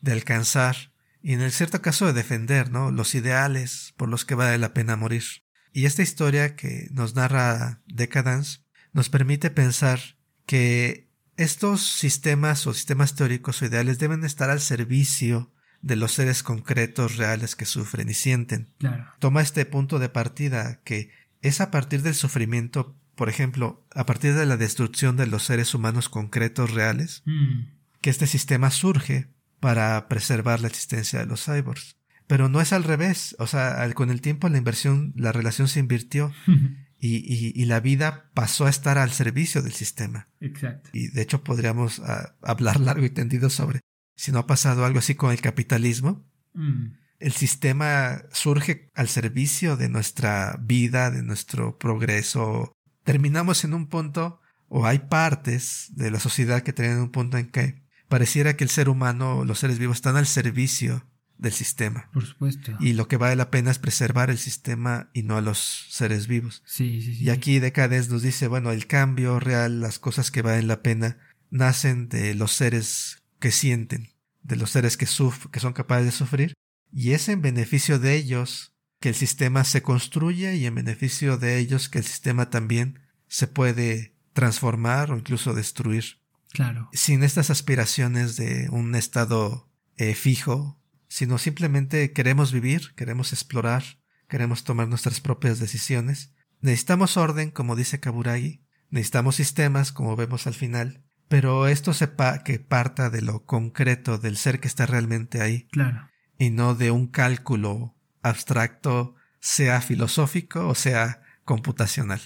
[0.00, 0.92] de alcanzar
[1.26, 2.92] y en el cierto caso de defender, ¿no?
[2.92, 5.24] Los ideales por los que vale la pena morir.
[5.72, 8.60] Y esta historia que nos narra Decadence
[8.92, 9.98] nos permite pensar
[10.46, 15.52] que estos sistemas o sistemas teóricos o ideales deben estar al servicio
[15.86, 19.06] de los seres concretos reales que sufren y sienten Claro.
[19.18, 21.10] toma este punto de partida que
[21.42, 25.74] es a partir del sufrimiento, por ejemplo, a partir de la destrucción de los seres
[25.74, 27.68] humanos concretos reales, Mm.
[28.00, 29.28] que este sistema surge
[29.60, 31.96] para preservar la existencia de los cyborgs.
[32.26, 35.78] Pero no es al revés, o sea, con el tiempo la inversión, la relación se
[35.80, 36.32] invirtió
[37.00, 40.26] y, la vida pasó a estar al servicio del sistema.
[40.40, 40.90] Exacto.
[40.92, 43.80] Y de hecho podríamos ah, hablar largo y tendido sobre
[44.16, 46.26] si no ha pasado algo así con el capitalismo.
[46.54, 46.86] Mm.
[47.18, 52.72] El sistema surge al servicio de nuestra vida, de nuestro progreso.
[53.04, 57.46] Terminamos en un punto, o hay partes de la sociedad que tienen un punto en
[57.46, 61.06] que pareciera que el ser humano, los seres vivos, están al servicio
[61.38, 62.08] del sistema.
[62.12, 62.76] Por supuesto.
[62.80, 66.26] Y lo que vale la pena es preservar el sistema y no a los seres
[66.26, 66.62] vivos.
[66.66, 67.24] Sí, sí, sí.
[67.24, 71.18] Y aquí Decades nos dice, bueno, el cambio real, las cosas que valen la pena,
[71.50, 76.54] nacen de los seres que sienten, de los seres que, que son capaces de sufrir,
[76.92, 81.58] y es en beneficio de ellos que el sistema se construye y en beneficio de
[81.58, 86.20] ellos que el sistema también se puede transformar o incluso destruir.
[86.52, 86.88] Claro.
[86.92, 93.82] Sin estas aspiraciones de un estado eh, fijo, sino simplemente queremos vivir, queremos explorar,
[94.28, 96.32] queremos tomar nuestras propias decisiones.
[96.60, 102.58] Necesitamos orden, como dice Kaburagi, necesitamos sistemas, como vemos al final, pero esto sepa que
[102.58, 105.66] parta de lo concreto del ser que está realmente ahí.
[105.70, 106.08] Claro.
[106.38, 112.20] Y no de un cálculo abstracto, sea filosófico o sea computacional.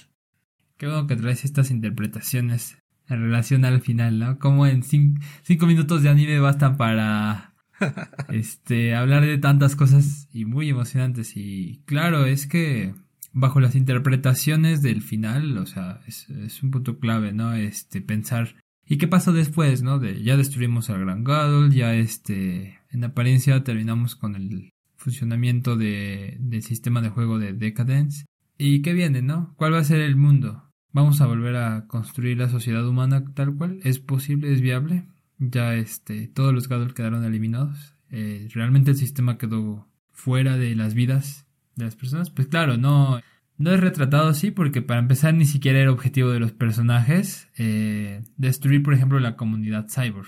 [0.77, 4.39] Qué bueno que traes estas interpretaciones en relación al final, ¿no?
[4.39, 7.53] Como en cinco minutos de anime bastan para
[8.29, 11.35] este, hablar de tantas cosas y muy emocionantes.
[11.35, 12.93] Y claro, es que
[13.33, 16.27] bajo las interpretaciones del final, o sea, es,
[16.63, 17.53] un punto clave, ¿no?
[17.53, 18.55] Este, pensar,
[18.91, 19.99] ¿y qué pasó después, no?
[19.99, 26.37] De, ya destruimos al Gran Gadol, ya este, en apariencia terminamos con el funcionamiento de,
[26.39, 28.25] del sistema de juego de Decadence.
[28.57, 29.53] ¿Y qué viene, no?
[29.55, 30.69] ¿Cuál va a ser el mundo?
[30.91, 33.79] ¿Vamos a volver a construir la sociedad humana tal cual?
[33.83, 34.53] ¿Es posible?
[34.53, 35.07] ¿Es viable?
[35.41, 37.95] ya este, todos los Gadol quedaron eliminados.
[38.09, 42.29] Eh, realmente el sistema quedó fuera de las vidas de las personas.
[42.29, 43.19] Pues claro, no,
[43.61, 48.23] no es retratado así porque para empezar ni siquiera era objetivo de los personajes eh,
[48.35, 50.27] destruir, por ejemplo, la comunidad cyborg.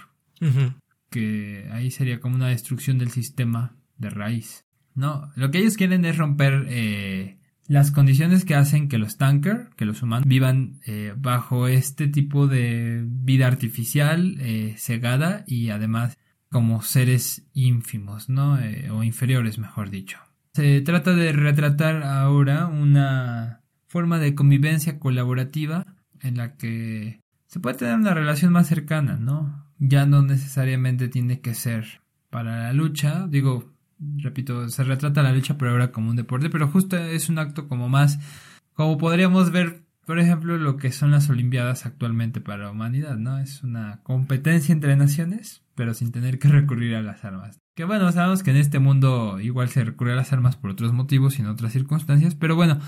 [1.10, 4.66] Que ahí sería como una destrucción del sistema de raíz.
[4.94, 9.70] No, lo que ellos quieren es romper eh, las condiciones que hacen que los tanker,
[9.78, 16.18] que los humanos, vivan eh, bajo este tipo de vida artificial, eh, cegada y además
[16.52, 18.60] como seres ínfimos, ¿no?
[18.92, 20.20] O inferiores, mejor dicho.
[20.56, 25.86] Se trata de retratar ahora una forma de convivencia colaborativa
[26.22, 29.66] en la que se puede tener una relación más cercana, ¿no?
[29.80, 33.74] Ya no necesariamente tiene que ser para la lucha, digo,
[34.18, 37.68] repito, se retrata la lucha pero ahora como un deporte, pero justo es un acto
[37.68, 38.20] como más,
[38.74, 43.40] como podríamos ver, por ejemplo, lo que son las Olimpiadas actualmente para la humanidad, ¿no?
[43.40, 47.63] Es una competencia entre naciones, pero sin tener que recurrir a las armas.
[47.76, 50.94] Que bueno, sabemos que en este mundo igual se recurre a las armas por otros
[50.94, 52.80] motivos y en otras circunstancias, pero bueno,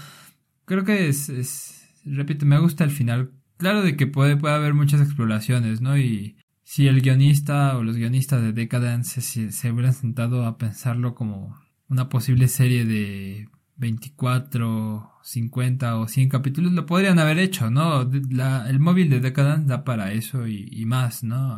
[0.65, 3.31] creo que es, es repito, me gusta el final.
[3.57, 5.97] Claro de que puede, puede haber muchas exploraciones, ¿no?
[5.97, 11.15] Y si el guionista o los guionistas de Decadence se, se hubieran sentado a pensarlo
[11.15, 18.01] como una posible serie de 24, 50 o 100 capítulos, lo podrían haber hecho, ¿no?
[18.01, 21.57] el móvil de Decadence da para eso y, más, ¿no?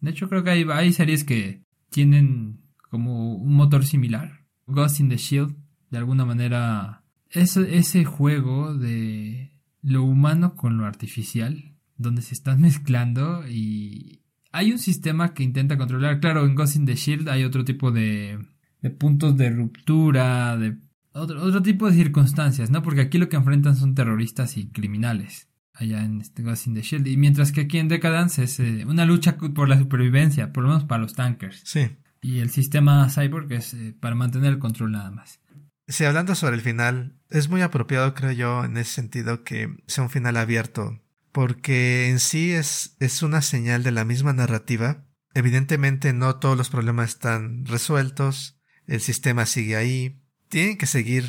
[0.00, 2.61] De hecho, creo que hay, hay series que tienen
[2.92, 4.44] como un motor similar.
[4.66, 5.56] Ghost in the Shield,
[5.90, 12.60] de alguna manera, es ese juego de lo humano con lo artificial, donde se están
[12.68, 14.20] mezclando y,
[14.54, 16.20] hay un sistema que intenta controlar.
[16.20, 18.38] Claro, en Ghost in the Shield hay otro tipo de,
[18.82, 20.76] de puntos de ruptura, de
[21.14, 22.82] otro, otro, tipo de circunstancias, ¿no?
[22.82, 25.48] Porque aquí lo que enfrentan son terroristas y criminales.
[25.72, 27.06] Allá en este Ghost in the Shield.
[27.06, 30.68] Y mientras que aquí en Decadence es eh, una lucha por la supervivencia, por lo
[30.68, 31.62] menos para los tankers.
[31.64, 31.88] Sí.
[32.22, 35.40] Y el sistema Cyborg es eh, para mantener el control nada más.
[35.88, 40.04] Sí, hablando sobre el final, es muy apropiado, creo yo, en ese sentido, que sea
[40.04, 45.04] un final abierto porque en sí es, es una señal de la misma narrativa.
[45.34, 51.24] Evidentemente no todos los problemas están resueltos, el sistema sigue ahí, tienen que seguir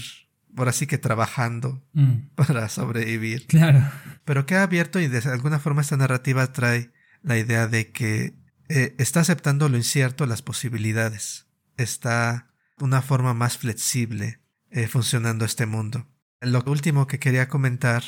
[0.55, 2.15] ahora sí que trabajando mm.
[2.35, 3.47] para sobrevivir.
[3.47, 3.81] Claro.
[4.25, 8.35] Pero queda abierto y de alguna forma esta narrativa trae la idea de que
[8.75, 11.45] eh, está aceptando lo incierto, las posibilidades.
[11.77, 14.39] Está una forma más flexible
[14.71, 16.07] eh, funcionando este mundo.
[16.41, 18.03] Lo último que quería comentar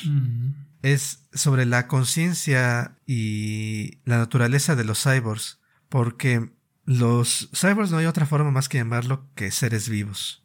[0.82, 6.50] es sobre la conciencia y la naturaleza de los cyborgs, porque
[6.84, 10.44] los cyborgs no hay otra forma más que llamarlo que seres vivos.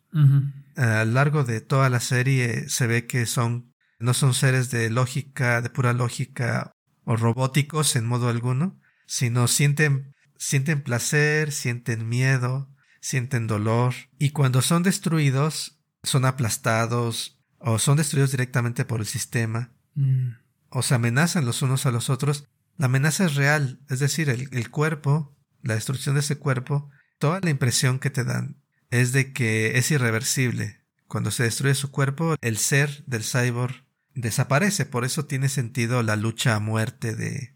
[0.77, 4.91] A lo largo de toda la serie se ve que son no son seres de
[4.91, 6.73] lógica, de pura lógica
[7.05, 8.79] o robóticos en modo alguno,
[9.11, 12.69] sino sienten sienten placer, sienten miedo,
[13.01, 19.73] sienten dolor y cuando son destruidos son aplastados o son destruidos directamente por el sistema,
[19.95, 20.29] Mm.
[20.69, 22.45] o se amenazan los unos a los otros,
[22.77, 27.41] la amenaza es real, es decir, el, el cuerpo, la destrucción de ese cuerpo, toda
[27.41, 28.55] la impresión que te dan
[28.89, 30.79] es de que es irreversible.
[31.07, 33.83] Cuando se destruye su cuerpo, el ser del cyborg
[34.15, 37.53] desaparece, por eso tiene sentido la lucha a muerte de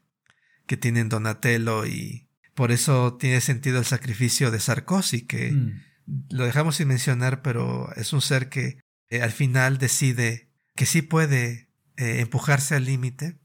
[0.65, 5.81] que tienen Donatello y por eso tiene sentido el sacrificio de Sarkozy, que Mm.
[6.29, 11.01] lo dejamos sin mencionar, pero es un ser que eh, al final decide que sí
[11.01, 13.37] puede eh, empujarse al límite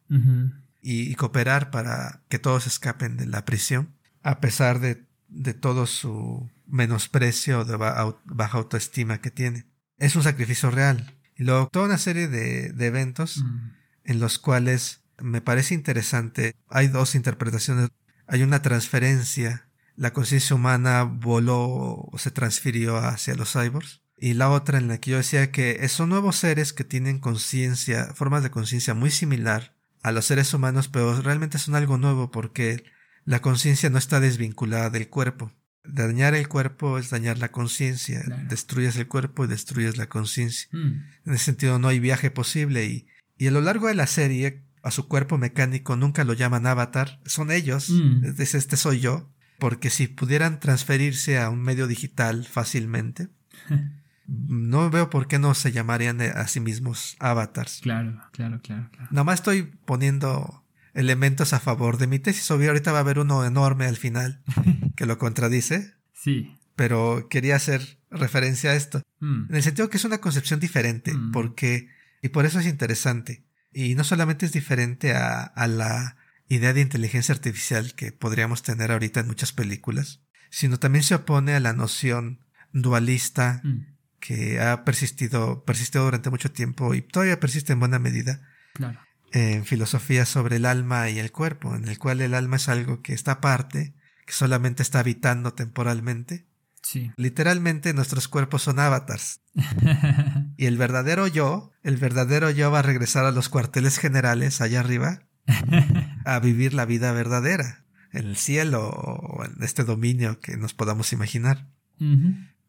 [0.83, 5.87] y, y cooperar para que todos escapen de la prisión, a pesar de, de todo
[5.87, 9.67] su menosprecio de baja autoestima que tiene.
[9.99, 11.15] Es un sacrificio real.
[11.37, 13.71] Y luego toda una serie de, de eventos Mm.
[14.05, 16.55] en los cuales me parece interesante.
[16.69, 17.91] Hay dos interpretaciones.
[18.27, 19.69] Hay una transferencia.
[19.97, 24.03] La conciencia humana voló o se transfirió hacia los cyborgs.
[24.17, 28.13] Y la otra en la que yo decía que son nuevos seres que tienen conciencia,
[28.15, 32.85] formas de conciencia muy similar a los seres humanos, pero realmente son algo nuevo porque
[33.25, 35.53] la conciencia no está desvinculada del cuerpo.
[35.85, 38.23] Dañar el cuerpo es dañar la conciencia.
[38.23, 38.43] Claro.
[38.49, 40.69] Destruyes el cuerpo y destruyes la conciencia.
[40.73, 41.05] Mm.
[41.27, 43.07] En ese sentido no hay viaje posible y,
[43.39, 47.21] y a lo largo de la serie a su cuerpo mecánico nunca lo llaman avatar,
[47.27, 48.25] son ellos, Mm.
[48.39, 53.29] es este soy yo, porque si pudieran transferirse a un medio digital fácilmente,
[54.27, 57.81] no veo por qué no se llamarían a sí mismos avatars.
[57.83, 59.09] Claro, claro, claro, claro.
[59.11, 60.65] Nada más estoy poniendo
[60.95, 64.43] elementos a favor de mi tesis, obvio ahorita va a haber uno enorme al final
[64.97, 66.57] que lo contradice, Sí.
[66.77, 69.03] pero quería hacer referencia a esto.
[69.21, 69.47] Mm.
[69.51, 71.33] En el sentido que es una concepción diferente, Mm.
[71.33, 71.89] porque,
[72.23, 73.45] y por eso es interesante.
[73.73, 76.17] Y no solamente es diferente a, a la
[76.49, 81.55] idea de inteligencia artificial que podríamos tener ahorita en muchas películas, sino también se opone
[81.55, 82.41] a la noción
[82.73, 83.87] dualista Mm.
[84.21, 88.41] que ha persistido, persistido durante mucho tiempo y todavía persiste en buena medida
[88.75, 89.01] Claro.
[89.33, 93.01] en filosofía sobre el alma y el cuerpo, en el cual el alma es algo
[93.03, 93.95] que está aparte,
[94.27, 96.47] que solamente está habitando temporalmente.
[96.83, 97.13] Sí.
[97.17, 99.41] Literalmente nuestros cuerpos son avatars.
[100.61, 104.81] Y el verdadero yo, el verdadero yo va a regresar a los cuarteles generales allá
[104.81, 105.23] arriba
[106.27, 111.15] a vivir la vida verdadera, en el cielo o en este dominio que nos podamos
[111.15, 111.67] imaginar.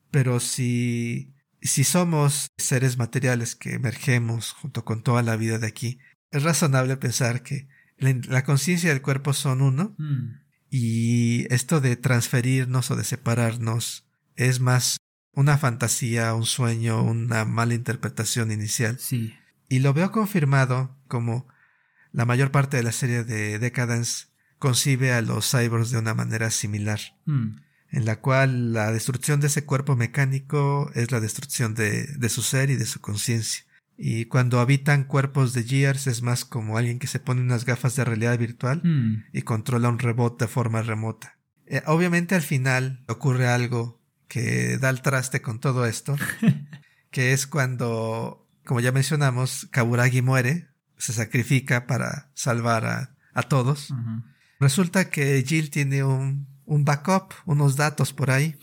[0.09, 5.99] Pero si, si somos seres materiales que emergemos junto con toda la vida de aquí,
[6.31, 10.39] es razonable pensar que la, la conciencia y el cuerpo son uno Mm.
[10.69, 15.00] y esto de transferirnos o de separarnos es más
[15.33, 18.97] una fantasía, un sueño, una mala interpretación inicial.
[18.99, 19.33] Sí.
[19.69, 21.47] Y lo veo confirmado como
[22.11, 24.25] la mayor parte de la serie de Decadence
[24.59, 27.61] concibe a los cyborgs de una manera similar, Mm.
[27.91, 32.41] en la cual la destrucción de ese cuerpo mecánico es la destrucción de, de su
[32.41, 33.63] ser y de su conciencia.
[33.97, 37.95] Y cuando habitan cuerpos de Gears es más como alguien que se pone unas gafas
[37.95, 39.25] de realidad virtual Mm.
[39.31, 41.37] y controla un robot de forma remota.
[41.67, 44.00] Eh, obviamente al final ocurre algo
[44.31, 46.15] que da el traste con todo esto,
[47.11, 53.93] que es cuando, como ya mencionamos, Kaburagi muere, se sacrifica para salvar a, a todos.
[54.57, 58.57] Resulta que Jill tiene un, un backup, unos datos por ahí.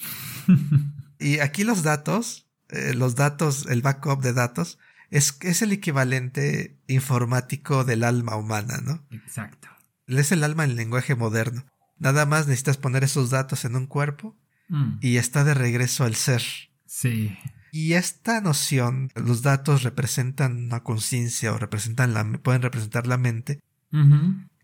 [1.20, 4.78] Y aquí los datos, eh, los datos, el backup de datos,
[5.10, 9.04] es, es el equivalente informático del alma humana, ¿no?
[9.10, 9.66] Exacto.
[10.06, 11.66] Es el alma en lenguaje moderno.
[11.98, 14.36] Nada más necesitas poner esos datos en un cuerpo
[14.68, 14.98] Mm.
[15.00, 16.42] y está de regreso al ser.
[16.86, 17.36] Sí.
[17.72, 23.60] Y esta noción, los datos representan una conciencia o representan la, pueden representar la mente.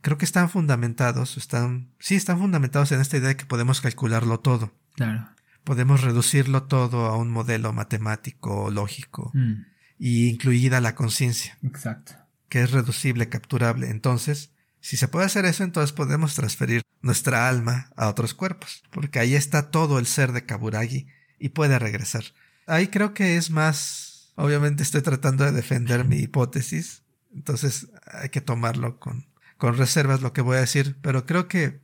[0.01, 4.41] Creo que están fundamentados, están, sí, están fundamentados en esta idea de que podemos calcularlo
[4.41, 4.73] todo.
[4.95, 5.29] Claro.
[5.65, 9.65] Podemos reducirlo todo a un modelo matemático, lógico, Mm.
[9.99, 12.15] y incluida la conciencia, Exacto.
[12.51, 13.89] que es reducible, capturable.
[13.91, 14.53] Entonces,
[14.85, 19.35] si se puede hacer eso, entonces podemos transferir nuestra alma a otros cuerpos, porque ahí
[19.35, 21.07] está todo el ser de Kaburagi
[21.39, 22.25] y puede regresar.
[22.67, 27.03] Ahí creo que es más, obviamente estoy tratando de defender mi hipótesis,
[27.35, 31.81] entonces hay que tomarlo con, con reservas lo que voy a decir, pero creo que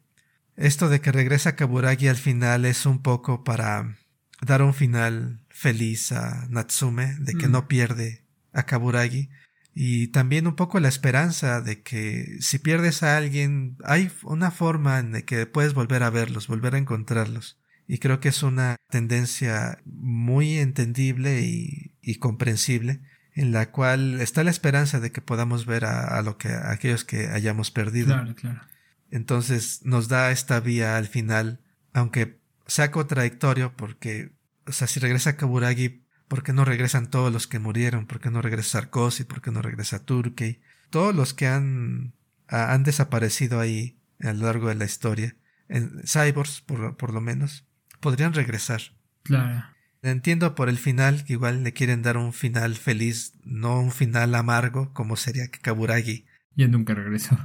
[0.57, 3.97] esto de que regresa Kaburagi al final es un poco para
[4.43, 7.53] dar un final feliz a Natsume, de que Mm.
[7.53, 9.31] no pierde a Kaburagi.
[9.75, 14.99] Y también un poco la esperanza de que si pierdes a alguien, hay una forma
[14.99, 17.59] en la que puedes volver a verlos, volver a encontrarlos.
[17.87, 23.01] Y creo que es una tendencia muy entendible y, y comprensible,
[23.35, 26.73] en la cual está la esperanza de que podamos ver a, a lo que a
[26.73, 28.15] aquellos que hayamos perdido.
[28.15, 28.61] Claro, claro.
[29.11, 31.61] Entonces nos da esta vía al final,
[31.93, 34.33] aunque sea contradictorio, porque,
[34.67, 38.07] o sea, si regresa Kaburagi, ¿Por qué no regresan todos los que murieron?
[38.07, 39.25] ¿Por qué no regresa Sarkozy?
[39.25, 40.61] ¿Por qué no regresa Turkey?
[40.89, 42.13] Todos los que han,
[42.47, 45.35] han desaparecido ahí a lo largo de la historia,
[45.69, 47.67] en cyborgs por, por lo menos,
[47.99, 48.81] podrían regresar.
[49.25, 49.65] Claro.
[50.03, 54.33] Entiendo por el final que igual le quieren dar un final feliz, no un final
[54.37, 56.27] amargo como sería Kaburagi.
[56.55, 57.37] Ya nunca regresó.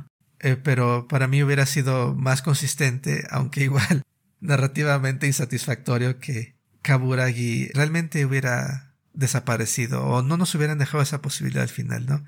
[0.42, 4.04] Eh, pero para mí hubiera sido más consistente, aunque igual
[4.42, 6.55] narrativamente insatisfactorio que
[6.86, 12.24] Kaburagi realmente hubiera desaparecido o no nos hubieran dejado esa posibilidad al final, ¿no?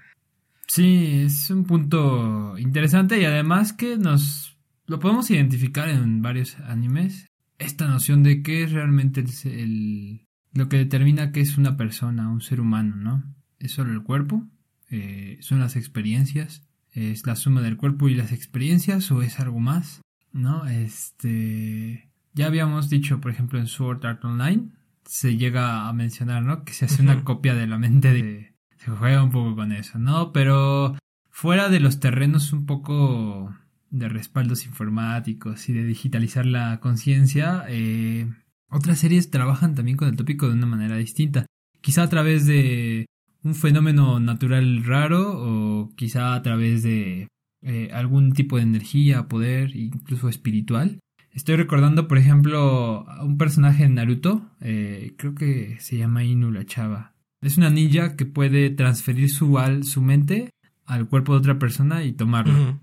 [0.66, 7.28] Sí, es un punto interesante y además que nos lo podemos identificar en varios animes
[7.60, 12.41] esta noción de qué es realmente el, lo que determina qué es una persona, un
[12.41, 13.24] ser humano, ¿no?
[13.60, 14.47] ¿Es solo el cuerpo?
[14.89, 16.64] Eh, ¿Son las experiencias?
[16.93, 20.01] ¿Es la suma del cuerpo y las experiencias o es algo más?
[20.34, 20.66] ¿No?
[20.66, 22.10] Este...
[22.38, 24.70] Ya habíamos dicho, por ejemplo, en Sword Art Online,
[25.06, 26.66] se llega a mencionar, ¿no?
[26.66, 28.54] Que se hace una copia de la mente de...
[28.78, 30.32] Se juega un poco con eso, ¿no?
[30.34, 30.96] Pero
[31.32, 33.56] fuera de los terrenos un poco
[33.90, 38.32] de respaldos informáticos y de digitalizar la conciencia, eh,
[38.70, 41.48] otras series trabajan también con el tópico de una manera distinta.
[41.82, 43.08] Quizá a través de
[43.42, 47.30] un fenómeno natural raro o quizá a través de
[47.64, 51.00] eh, algún tipo de energía, poder, incluso espiritual.
[51.38, 56.50] Estoy recordando, por ejemplo, a un personaje en Naruto, eh, creo que se llama Inu
[56.52, 57.14] la Chava.
[57.42, 60.50] Es una ninja que puede transferir su, al, su mente
[60.88, 62.80] al cuerpo de otra persona y tomarlo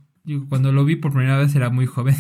[0.49, 2.15] cuando lo vi por primera vez era muy joven.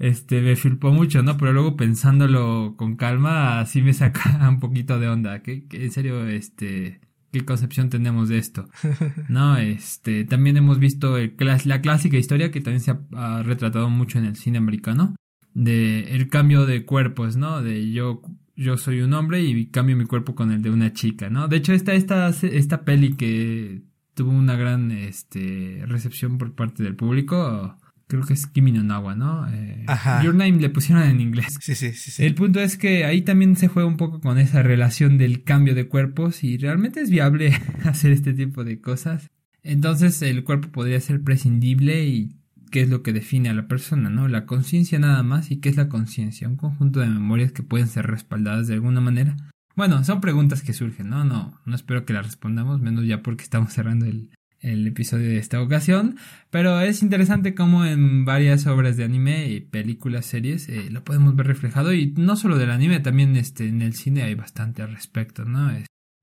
[0.00, 1.36] Este, me flipó mucho, ¿no?
[1.36, 5.42] Pero luego pensándolo con calma, así me saca un poquito de onda.
[5.42, 7.00] Que, en serio, este,
[7.32, 8.68] qué concepción tenemos de esto.
[9.28, 14.18] No, este, también hemos visto el, la clásica historia que también se ha, retratado mucho
[14.18, 15.14] en el cine americano.
[15.58, 17.62] De el cambio de cuerpos, ¿no?
[17.62, 18.22] De yo,
[18.54, 21.48] yo soy un hombre y cambio mi cuerpo con el de una chica, ¿no?
[21.48, 23.82] De hecho, esta, esta, esta peli que
[24.14, 27.76] tuvo una gran este, recepción por parte del público.
[28.08, 29.46] Creo que es Kimi no Nawa, ¿no?
[29.52, 29.84] Eh,
[30.24, 31.56] Your Name le pusieron en inglés.
[31.60, 32.24] Sí, sí, sí, sí.
[32.24, 35.74] El punto es que ahí también se juega un poco con esa relación del cambio
[35.74, 37.52] de cuerpos y realmente es viable
[37.84, 39.30] hacer este tipo de cosas.
[39.62, 42.37] Entonces el cuerpo podría ser prescindible y
[42.68, 44.28] qué es lo que define a la persona, ¿no?
[44.28, 47.88] La conciencia nada más y qué es la conciencia, un conjunto de memorias que pueden
[47.88, 49.36] ser respaldadas de alguna manera
[49.78, 51.22] bueno, son preguntas que surgen, ¿no?
[51.24, 54.28] No, no espero que las respondamos, menos ya porque estamos cerrando el,
[54.60, 56.16] episodio de esta ocasión.
[56.50, 61.46] Pero es interesante cómo en varias obras de anime películas, series, eh, lo podemos ver
[61.46, 61.92] reflejado.
[61.94, 65.70] Y no solo del anime, también este, en el cine hay bastante al respecto, ¿no?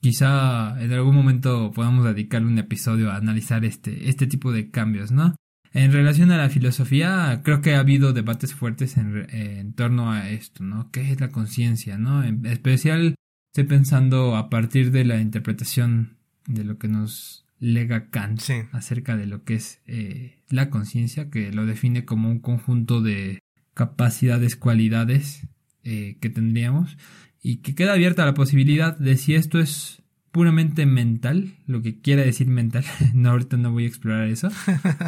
[0.02, 5.12] quizá en algún momento podamos dedicarle un episodio a analizar este, este tipo de cambios,
[5.14, 5.34] ¿no?
[5.76, 10.30] En relación a la filosofía, creo que ha habido debates fuertes en, en torno a
[10.30, 10.90] esto, ¿no?
[10.90, 12.24] ¿Qué es la conciencia, ¿no?
[12.24, 13.16] En especial
[13.56, 18.42] Estoy pensando a partir de la interpretación de lo que nos lega Kant
[18.74, 23.40] acerca de lo que es eh, la conciencia, que lo define como un conjunto de
[23.74, 25.48] capacidades, cualidades
[25.86, 26.98] eh, que tendríamos
[27.42, 30.04] y que queda abierta la posibilidad de si esto es
[30.34, 34.50] puramente mental, lo que quiera decir mental, no ahorita no voy a explorar eso,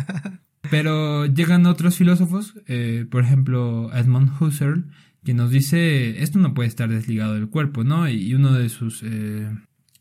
[0.70, 4.86] pero llegan otros filósofos, eh, por ejemplo Edmund Husserl,
[5.24, 8.08] que nos dice, esto no puede estar desligado del cuerpo, ¿no?
[8.10, 9.50] Y uno de sus eh,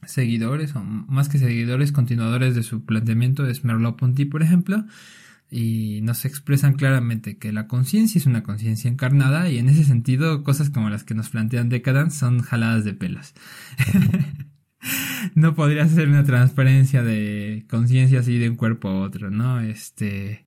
[0.05, 4.85] seguidores, o más que seguidores, continuadores de su planteamiento es Merleau-Ponty, por ejemplo,
[5.51, 10.43] y nos expresan claramente que la conciencia es una conciencia encarnada y en ese sentido
[10.43, 13.35] cosas como las que nos plantean Decadence son jaladas de pelos.
[15.35, 19.61] no podría ser una transferencia de conciencia así de un cuerpo a otro, ¿no?
[19.61, 20.46] Este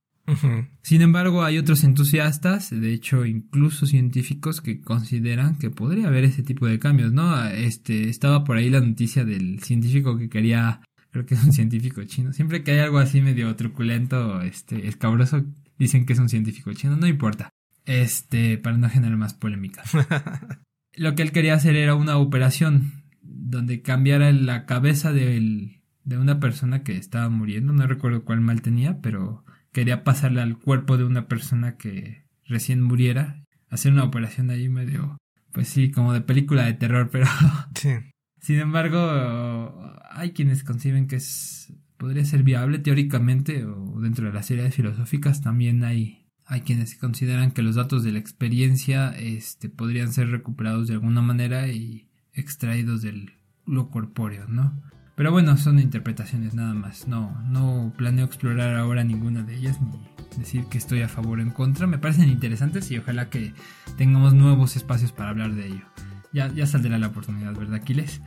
[0.82, 6.44] sin embargo, hay otros entusiastas, de hecho, incluso científicos que consideran que podría haber ese
[6.44, 7.44] tipo de cambios, ¿no?
[7.46, 12.04] Este, estaba por ahí la noticia del científico que quería, creo que es un científico
[12.04, 12.34] chino.
[12.34, 15.46] Siempre que hay algo así medio truculento, este, escabroso,
[15.78, 17.50] dicen que es un científico chino, no importa.
[17.86, 19.84] Este, para no generar más polémica.
[20.96, 26.84] Lo que él quería hacer era una operación donde cambiara la cabeza de una persona
[26.84, 31.28] que estaba muriendo, no recuerdo cuál mal tenía, pero quería pasarle al cuerpo de una
[31.28, 35.18] persona que recién muriera, hacer una operación ahí medio,
[35.52, 37.26] pues sí, como de película de terror, pero...
[37.76, 37.96] Sí.
[38.42, 44.46] Sin embargo, hay quienes conciben que es podría ser viable teóricamente o dentro de las
[44.46, 50.12] series filosóficas también hay hay quienes consideran que los datos de la experiencia este podrían
[50.12, 53.34] ser recuperados de alguna manera y extraídos del
[53.68, 54.82] lo corpóreo, ¿no?
[55.20, 57.10] Pero bueno, son interpretaciones nada más.
[57.10, 59.92] No, no planeo explorar ahora ninguna de ellas ni
[60.38, 61.88] decir que estoy a favor o en contra.
[61.88, 63.54] Me parecen interesantes y ojalá que
[63.98, 65.86] tengamos nuevos espacios para hablar de ello.
[66.32, 68.22] Ya, ya saldrá la oportunidad, ¿verdad, Aquiles?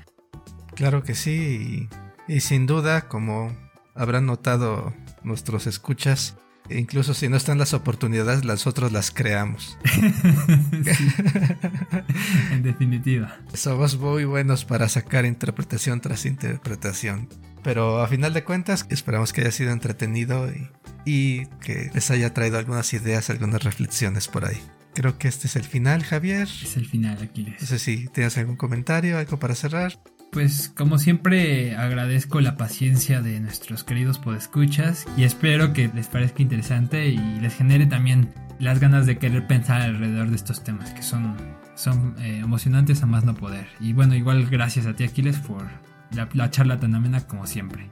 [0.75, 1.89] Claro que sí,
[2.29, 3.57] y, y sin duda, como
[3.95, 4.93] habrán notado
[5.25, 6.37] nuestros escuchas,
[6.79, 9.79] incluso si no están las oportunidades, nosotros las creamos.
[12.53, 13.37] en definitiva.
[13.55, 17.29] Somos muy buenos para sacar interpretación tras interpretación.
[17.63, 20.69] Pero a final de cuentas, esperamos que haya sido entretenido y,
[21.05, 24.61] y que les haya traído algunas ideas, algunas reflexiones por ahí.
[24.95, 26.49] Creo que este es el final, Javier.
[26.63, 27.61] Es el final, Aquiles.
[27.61, 29.99] No sé si tienes algún comentario, algo para cerrar.
[30.33, 36.41] Pues como siempre agradezco la paciencia de nuestros queridos podescuchas y espero que les parezca
[36.41, 41.03] interesante y les genere también las ganas de querer pensar alrededor de estos temas que
[41.03, 41.37] son,
[41.75, 43.67] son eh, emocionantes a más no poder.
[43.79, 45.67] Y bueno, igual gracias a ti Aquiles por
[46.13, 47.91] la, la charla tan amena como siempre.